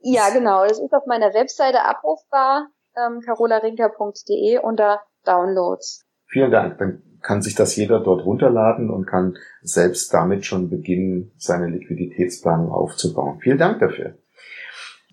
Ja, 0.01 0.29
genau. 0.29 0.63
Das 0.63 0.79
ist 0.79 0.93
auf 0.93 1.05
meiner 1.07 1.33
Webseite 1.33 1.83
abrufbar, 1.83 2.69
ähm, 2.95 3.19
carolarinker.de 3.19 4.59
unter 4.59 5.01
Downloads. 5.25 6.05
Vielen 6.27 6.51
Dank. 6.51 6.77
Dann 6.77 7.01
kann 7.21 7.41
sich 7.41 7.55
das 7.55 7.75
jeder 7.75 7.99
dort 7.99 8.23
runterladen 8.23 8.89
und 8.89 9.07
kann 9.07 9.37
selbst 9.61 10.13
damit 10.13 10.45
schon 10.45 10.69
beginnen, 10.69 11.33
seine 11.37 11.67
Liquiditätsplanung 11.67 12.71
aufzubauen. 12.71 13.39
Vielen 13.41 13.57
Dank 13.57 13.79
dafür. 13.79 14.15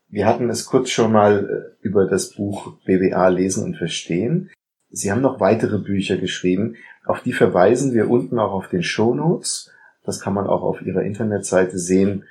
Wir 0.08 0.26
hatten 0.26 0.50
es 0.50 0.66
kurz 0.66 0.90
schon 0.90 1.10
mal 1.10 1.74
äh, 1.80 1.84
über 1.84 2.06
das 2.06 2.34
Buch 2.34 2.78
BWA 2.84 3.28
lesen 3.28 3.64
und 3.64 3.76
verstehen. 3.76 4.50
Sie 4.92 5.10
haben 5.10 5.22
noch 5.22 5.40
weitere 5.40 5.78
Bücher 5.78 6.18
geschrieben. 6.18 6.76
Auf 7.06 7.22
die 7.22 7.32
verweisen 7.32 7.94
wir 7.94 8.10
unten 8.10 8.38
auch 8.38 8.52
auf 8.52 8.68
den 8.68 8.82
Show 8.82 9.14
Notes. 9.14 9.70
Das 10.04 10.20
kann 10.20 10.34
man 10.34 10.46
auch 10.46 10.62
auf 10.62 10.82
Ihrer 10.82 11.02
Internetseite 11.02 11.78
sehen. 11.78 12.24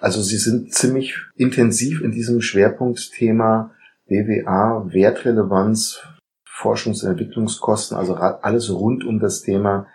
Also 0.00 0.22
Sie 0.22 0.38
sind 0.38 0.72
ziemlich 0.72 1.16
intensiv 1.34 2.00
in 2.00 2.12
diesem 2.12 2.40
Schwerpunktthema 2.40 3.72
BWA, 4.06 4.86
Wertrelevanz, 4.92 6.02
Forschungs- 6.46 7.02
und 7.02 7.10
Entwicklungskosten, 7.10 7.96
also 7.96 8.14
alles 8.14 8.70
rund 8.70 9.04
um 9.04 9.18
das 9.18 9.42
Thema 9.42 9.88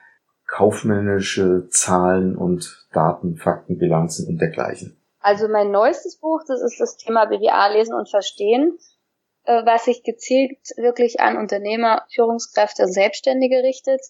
kaufmännische 0.47 1.67
Zahlen 1.69 2.35
und 2.35 2.87
Daten, 2.91 3.37
Fakten, 3.37 3.77
Bilanzen 3.77 4.27
und 4.27 4.41
dergleichen. 4.41 4.97
Also 5.21 5.47
mein 5.47 5.71
neuestes 5.71 6.17
Buch, 6.17 6.41
das 6.47 6.61
ist 6.61 6.79
das 6.79 6.97
Thema 6.97 7.25
BWA 7.25 7.67
lesen 7.67 7.93
und 7.93 8.09
verstehen, 8.09 8.77
äh, 9.43 9.65
was 9.65 9.85
sich 9.85 10.03
gezielt 10.03 10.57
wirklich 10.77 11.19
an 11.19 11.37
Unternehmer, 11.37 12.05
Führungskräfte 12.13 12.83
und 12.83 12.93
Selbstständige 12.93 13.63
richtet, 13.63 14.01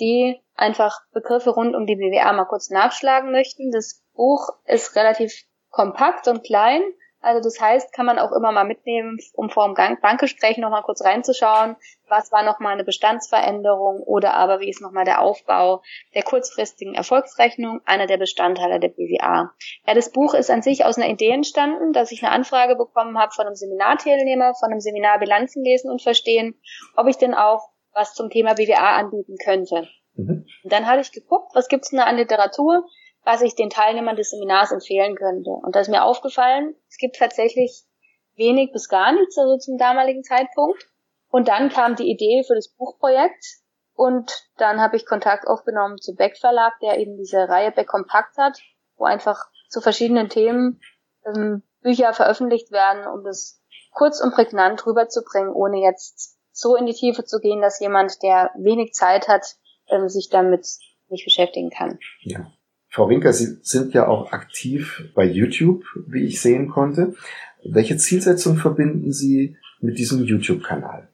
die 0.00 0.40
einfach 0.54 1.00
Begriffe 1.12 1.50
rund 1.50 1.74
um 1.74 1.86
die 1.86 1.96
BWA 1.96 2.32
mal 2.32 2.46
kurz 2.46 2.70
nachschlagen 2.70 3.32
möchten. 3.32 3.70
Das 3.70 4.02
Buch 4.14 4.48
ist 4.64 4.96
relativ 4.96 5.44
kompakt 5.70 6.28
und 6.28 6.44
klein, 6.44 6.82
also 7.22 7.40
das 7.40 7.60
heißt, 7.60 7.92
kann 7.92 8.04
man 8.04 8.18
auch 8.18 8.32
immer 8.32 8.50
mal 8.50 8.64
mitnehmen, 8.64 9.16
um 9.34 9.48
vor 9.48 9.72
dem 9.72 9.98
Bankgespräch 10.00 10.58
nochmal 10.58 10.82
kurz 10.82 11.04
reinzuschauen, 11.04 11.76
was 12.08 12.32
war 12.32 12.42
nochmal 12.42 12.72
eine 12.72 12.84
Bestandsveränderung 12.84 14.02
oder 14.02 14.34
aber 14.34 14.60
wie 14.60 14.68
ist 14.68 14.82
nochmal 14.82 15.04
der 15.04 15.20
Aufbau 15.20 15.82
der 16.14 16.24
kurzfristigen 16.24 16.94
Erfolgsrechnung, 16.94 17.80
einer 17.84 18.06
der 18.06 18.18
Bestandteile 18.18 18.80
der 18.80 18.88
BWA. 18.88 19.52
Ja, 19.86 19.94
das 19.94 20.10
Buch 20.10 20.34
ist 20.34 20.50
an 20.50 20.62
sich 20.62 20.84
aus 20.84 20.98
einer 20.98 21.08
Idee 21.08 21.30
entstanden, 21.30 21.92
dass 21.92 22.10
ich 22.10 22.22
eine 22.22 22.32
Anfrage 22.32 22.74
bekommen 22.74 23.16
habe 23.16 23.32
von 23.32 23.46
einem 23.46 23.54
Seminarteilnehmer, 23.54 24.54
von 24.54 24.70
einem 24.70 24.80
Seminar 24.80 25.20
Bilanzen 25.20 25.64
lesen 25.64 25.90
und 25.90 26.02
verstehen, 26.02 26.60
ob 26.96 27.06
ich 27.06 27.18
denn 27.18 27.34
auch 27.34 27.70
was 27.94 28.14
zum 28.14 28.30
Thema 28.30 28.54
BWA 28.54 28.96
anbieten 28.96 29.36
könnte. 29.42 29.88
Mhm. 30.14 30.44
dann 30.64 30.86
hatte 30.86 31.00
ich 31.00 31.12
geguckt, 31.12 31.52
was 31.54 31.68
gibt's 31.68 31.88
denn 31.88 31.98
da 31.98 32.04
an 32.04 32.16
Literatur, 32.16 32.84
was 33.24 33.42
ich 33.42 33.54
den 33.54 33.70
Teilnehmern 33.70 34.16
des 34.16 34.30
Seminars 34.30 34.72
empfehlen 34.72 35.16
könnte. 35.16 35.50
Und 35.50 35.76
da 35.76 35.80
ist 35.80 35.88
mir 35.88 36.04
aufgefallen, 36.04 36.74
es 36.88 36.96
gibt 36.96 37.16
tatsächlich 37.16 37.84
wenig 38.36 38.72
bis 38.72 38.88
gar 38.88 39.12
nichts, 39.12 39.38
also 39.38 39.58
zum 39.58 39.78
damaligen 39.78 40.24
Zeitpunkt. 40.24 40.88
Und 41.28 41.48
dann 41.48 41.70
kam 41.70 41.96
die 41.96 42.10
Idee 42.10 42.44
für 42.46 42.54
das 42.54 42.68
Buchprojekt 42.68 43.44
und 43.94 44.48
dann 44.56 44.80
habe 44.80 44.96
ich 44.96 45.06
Kontakt 45.06 45.46
aufgenommen 45.46 45.98
zu 45.98 46.14
Beck 46.14 46.36
Verlag, 46.36 46.78
der 46.80 46.98
eben 46.98 47.16
diese 47.16 47.48
Reihe 47.48 47.72
Beck 47.72 47.86
Kompakt 47.86 48.36
hat, 48.36 48.58
wo 48.96 49.04
einfach 49.04 49.44
zu 49.68 49.80
verschiedenen 49.80 50.28
Themen 50.28 50.80
ähm, 51.24 51.62
Bücher 51.80 52.12
veröffentlicht 52.12 52.70
werden, 52.70 53.06
um 53.06 53.24
das 53.24 53.62
kurz 53.92 54.20
und 54.20 54.34
prägnant 54.34 54.86
rüberzubringen, 54.86 55.52
ohne 55.52 55.80
jetzt 55.80 56.38
so 56.52 56.76
in 56.76 56.86
die 56.86 56.94
Tiefe 56.94 57.24
zu 57.24 57.38
gehen, 57.38 57.60
dass 57.60 57.80
jemand, 57.80 58.22
der 58.22 58.50
wenig 58.56 58.92
Zeit 58.92 59.28
hat, 59.28 59.56
ähm, 59.88 60.08
sich 60.08 60.28
damit 60.28 60.66
nicht 61.08 61.24
beschäftigen 61.24 61.70
kann. 61.70 61.98
Ja. 62.20 62.46
Frau 62.92 63.08
Winker, 63.08 63.32
Sie 63.32 63.58
sind 63.62 63.94
ja 63.94 64.06
auch 64.06 64.32
aktiv 64.32 65.10
bei 65.14 65.24
YouTube, 65.24 65.82
wie 66.08 66.26
ich 66.26 66.42
sehen 66.42 66.68
konnte. 66.68 67.14
Welche 67.64 67.96
Zielsetzung 67.96 68.56
verbinden 68.56 69.12
Sie 69.12 69.56
mit 69.80 69.96
diesem 69.96 70.22
YouTube-Kanal? 70.22 71.08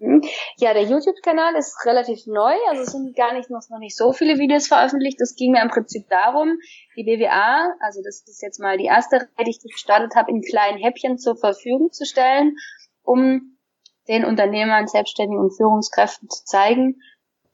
Hm? 0.00 0.20
Ja, 0.56 0.74
der 0.74 0.82
YouTube-Kanal 0.82 1.54
ist 1.54 1.86
relativ 1.86 2.26
neu, 2.26 2.54
also 2.68 2.82
es 2.82 2.90
sind 2.90 3.14
gar 3.14 3.34
nicht 3.34 3.50
noch, 3.50 3.62
noch 3.70 3.78
nicht 3.78 3.96
so 3.96 4.12
viele 4.12 4.40
Videos 4.40 4.66
veröffentlicht. 4.66 5.20
Es 5.20 5.36
ging 5.36 5.52
mir 5.52 5.62
im 5.62 5.68
Prinzip 5.68 6.08
darum, 6.08 6.58
die 6.96 7.04
BWA, 7.04 7.72
also 7.78 8.02
das 8.02 8.24
ist 8.26 8.42
jetzt 8.42 8.58
mal 8.58 8.76
die 8.76 8.86
erste 8.86 9.16
Reihe, 9.16 9.44
die 9.46 9.50
ich 9.50 9.60
gestartet 9.60 10.16
habe, 10.16 10.32
in 10.32 10.42
kleinen 10.42 10.78
Häppchen 10.78 11.18
zur 11.18 11.36
Verfügung 11.36 11.92
zu 11.92 12.04
stellen, 12.04 12.56
um 13.04 13.56
den 14.08 14.24
Unternehmern, 14.24 14.88
Selbstständigen 14.88 15.40
und 15.40 15.56
Führungskräften 15.56 16.28
zu 16.28 16.44
zeigen, 16.44 17.00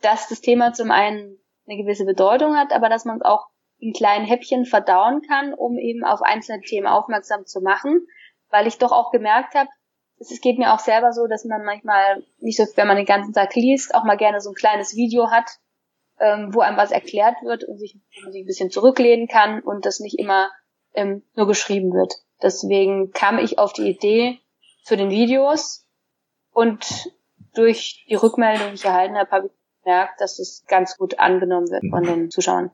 dass 0.00 0.26
das 0.28 0.40
Thema 0.40 0.73
zum 0.73 0.90
einen 0.90 1.38
eine 1.67 1.83
gewisse 1.83 2.05
Bedeutung 2.05 2.57
hat, 2.57 2.73
aber 2.73 2.89
dass 2.89 3.05
man 3.05 3.17
es 3.17 3.23
auch 3.23 3.47
in 3.79 3.93
kleinen 3.93 4.25
Häppchen 4.25 4.65
verdauen 4.65 5.23
kann, 5.23 5.53
um 5.53 5.79
eben 5.79 6.05
auf 6.05 6.23
einzelne 6.23 6.63
Themen 6.63 6.87
aufmerksam 6.87 7.45
zu 7.47 7.61
machen, 7.61 8.07
weil 8.51 8.67
ich 8.67 8.79
doch 8.79 8.93
auch 8.93 9.11
gemerkt 9.11 9.55
habe, 9.55 9.69
es 10.19 10.41
geht 10.41 10.59
mir 10.59 10.73
auch 10.73 10.79
selber 10.79 11.13
so, 11.13 11.27
dass 11.27 11.45
man 11.45 11.65
manchmal 11.65 12.25
nicht 12.39 12.57
so, 12.57 12.65
wenn 12.77 12.89
man 12.89 12.97
den 12.97 13.05
ganzen 13.05 13.35
Tag 13.35 13.55
liest, 13.55 13.95
auch 13.95 14.05
mal 14.05 14.17
gerne 14.17 14.41
so 14.41 14.51
ein 14.51 14.55
kleines 14.55 14.97
Video 14.97 15.31
hat, 15.31 15.51
ähm, 16.19 16.55
wo 16.55 16.61
einem 16.61 16.79
was 16.79 16.91
erklärt 16.91 17.37
wird 17.43 17.65
und 17.65 17.79
sich, 17.79 17.99
sich 18.31 18.43
ein 18.43 18.47
bisschen 18.47 18.71
zurücklehnen 18.71 19.29
kann 19.29 19.61
und 19.61 19.85
das 19.85 20.01
nicht 20.01 20.19
immer 20.19 20.51
ähm, 20.95 21.23
nur 21.35 21.47
geschrieben 21.47 21.93
wird. 21.93 22.15
Deswegen 22.43 23.13
kam 23.13 23.39
ich 23.39 23.59
auf 23.59 23.75
die 23.75 23.91
Idee 23.91 24.41
zu 24.83 24.97
den 24.97 25.11
Videos 25.11 25.87
und 26.53 27.11
durch 27.55 28.05
die 28.09 28.15
Rückmeldung, 28.15 28.69
die 28.69 28.75
ich 28.75 28.85
erhalten 28.85 29.17
habe, 29.17 29.31
habe 29.31 29.47
ich 29.49 29.53
merkt, 29.87 30.21
dass 30.21 30.38
es 30.38 30.64
ganz 30.69 30.99
gut 30.99 31.19
angenommen 31.19 31.71
wird 31.71 31.85
von 31.88 32.02
den 32.02 32.30
Zuschauern. 32.30 32.71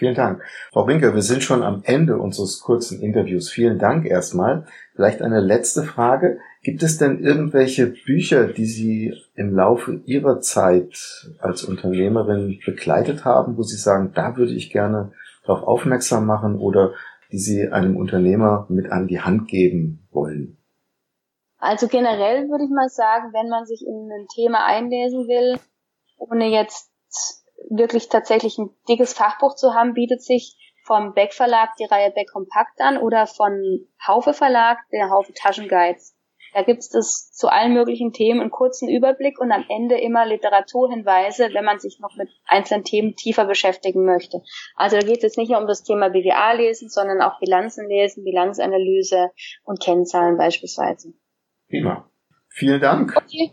Vielen 0.00 0.14
Dank. 0.14 0.42
Frau 0.72 0.86
Winker, 0.86 1.14
wir 1.14 1.22
sind 1.22 1.42
schon 1.42 1.62
am 1.62 1.82
Ende 1.84 2.16
unseres 2.16 2.60
kurzen 2.60 3.00
Interviews. 3.02 3.50
Vielen 3.50 3.78
Dank 3.78 4.06
erstmal. 4.06 4.66
Vielleicht 4.94 5.20
eine 5.20 5.40
letzte 5.40 5.82
Frage. 5.82 6.38
Gibt 6.62 6.82
es 6.82 6.96
denn 6.96 7.22
irgendwelche 7.22 7.88
Bücher, 7.88 8.46
die 8.46 8.66
Sie 8.66 9.14
im 9.34 9.54
Laufe 9.54 10.00
Ihrer 10.06 10.40
Zeit 10.40 11.30
als 11.38 11.64
Unternehmerin 11.64 12.60
begleitet 12.64 13.24
haben, 13.24 13.56
wo 13.56 13.62
Sie 13.62 13.76
sagen, 13.76 14.12
da 14.14 14.36
würde 14.36 14.52
ich 14.52 14.70
gerne 14.70 15.12
darauf 15.44 15.64
aufmerksam 15.64 16.24
machen 16.24 16.56
oder 16.56 16.92
die 17.32 17.38
Sie 17.38 17.68
einem 17.68 17.96
Unternehmer 17.96 18.66
mit 18.68 18.90
an 18.90 19.06
die 19.06 19.20
Hand 19.20 19.48
geben 19.48 20.06
wollen? 20.12 20.56
Also 21.58 21.88
generell 21.88 22.48
würde 22.48 22.64
ich 22.64 22.70
mal 22.70 22.88
sagen, 22.88 23.34
wenn 23.34 23.50
man 23.50 23.66
sich 23.66 23.84
in 23.86 24.10
ein 24.10 24.26
Thema 24.34 24.64
einlesen 24.64 25.28
will, 25.28 25.58
ohne 26.20 26.48
jetzt 26.48 26.90
wirklich 27.68 28.08
tatsächlich 28.08 28.58
ein 28.58 28.70
dickes 28.88 29.12
Fachbuch 29.12 29.56
zu 29.56 29.74
haben, 29.74 29.94
bietet 29.94 30.22
sich 30.22 30.56
vom 30.84 31.14
Beck 31.14 31.34
Verlag 31.34 31.76
die 31.78 31.84
Reihe 31.84 32.10
Beck 32.10 32.30
Kompakt 32.30 32.80
an 32.80 32.98
oder 32.98 33.26
von 33.26 33.86
Haufe 34.06 34.32
Verlag 34.32 34.78
der 34.92 35.10
Haufe 35.10 35.32
Taschenguides. 35.34 36.16
Da 36.52 36.62
gibt 36.62 36.80
es 36.80 37.30
zu 37.32 37.48
allen 37.48 37.74
möglichen 37.74 38.12
Themen 38.12 38.40
einen 38.40 38.50
kurzen 38.50 38.88
Überblick 38.88 39.38
und 39.38 39.52
am 39.52 39.64
Ende 39.68 40.00
immer 40.00 40.26
Literaturhinweise, 40.26 41.50
wenn 41.52 41.64
man 41.64 41.78
sich 41.78 42.00
noch 42.00 42.16
mit 42.16 42.28
einzelnen 42.44 42.82
Themen 42.82 43.14
tiefer 43.14 43.44
beschäftigen 43.44 44.04
möchte. 44.04 44.42
Also 44.74 44.98
da 44.98 45.06
geht 45.06 45.18
es 45.18 45.22
jetzt 45.22 45.38
nicht 45.38 45.50
nur 45.50 45.60
um 45.60 45.68
das 45.68 45.84
Thema 45.84 46.08
BWA 46.08 46.52
lesen, 46.52 46.88
sondern 46.88 47.22
auch 47.22 47.38
Bilanzen 47.38 47.88
lesen, 47.88 48.24
Bilanzanalyse 48.24 49.30
und 49.62 49.80
Kennzahlen 49.80 50.36
beispielsweise. 50.38 51.12
Prima. 51.68 52.10
Vielen 52.48 52.80
Dank. 52.80 53.16
Okay. 53.16 53.52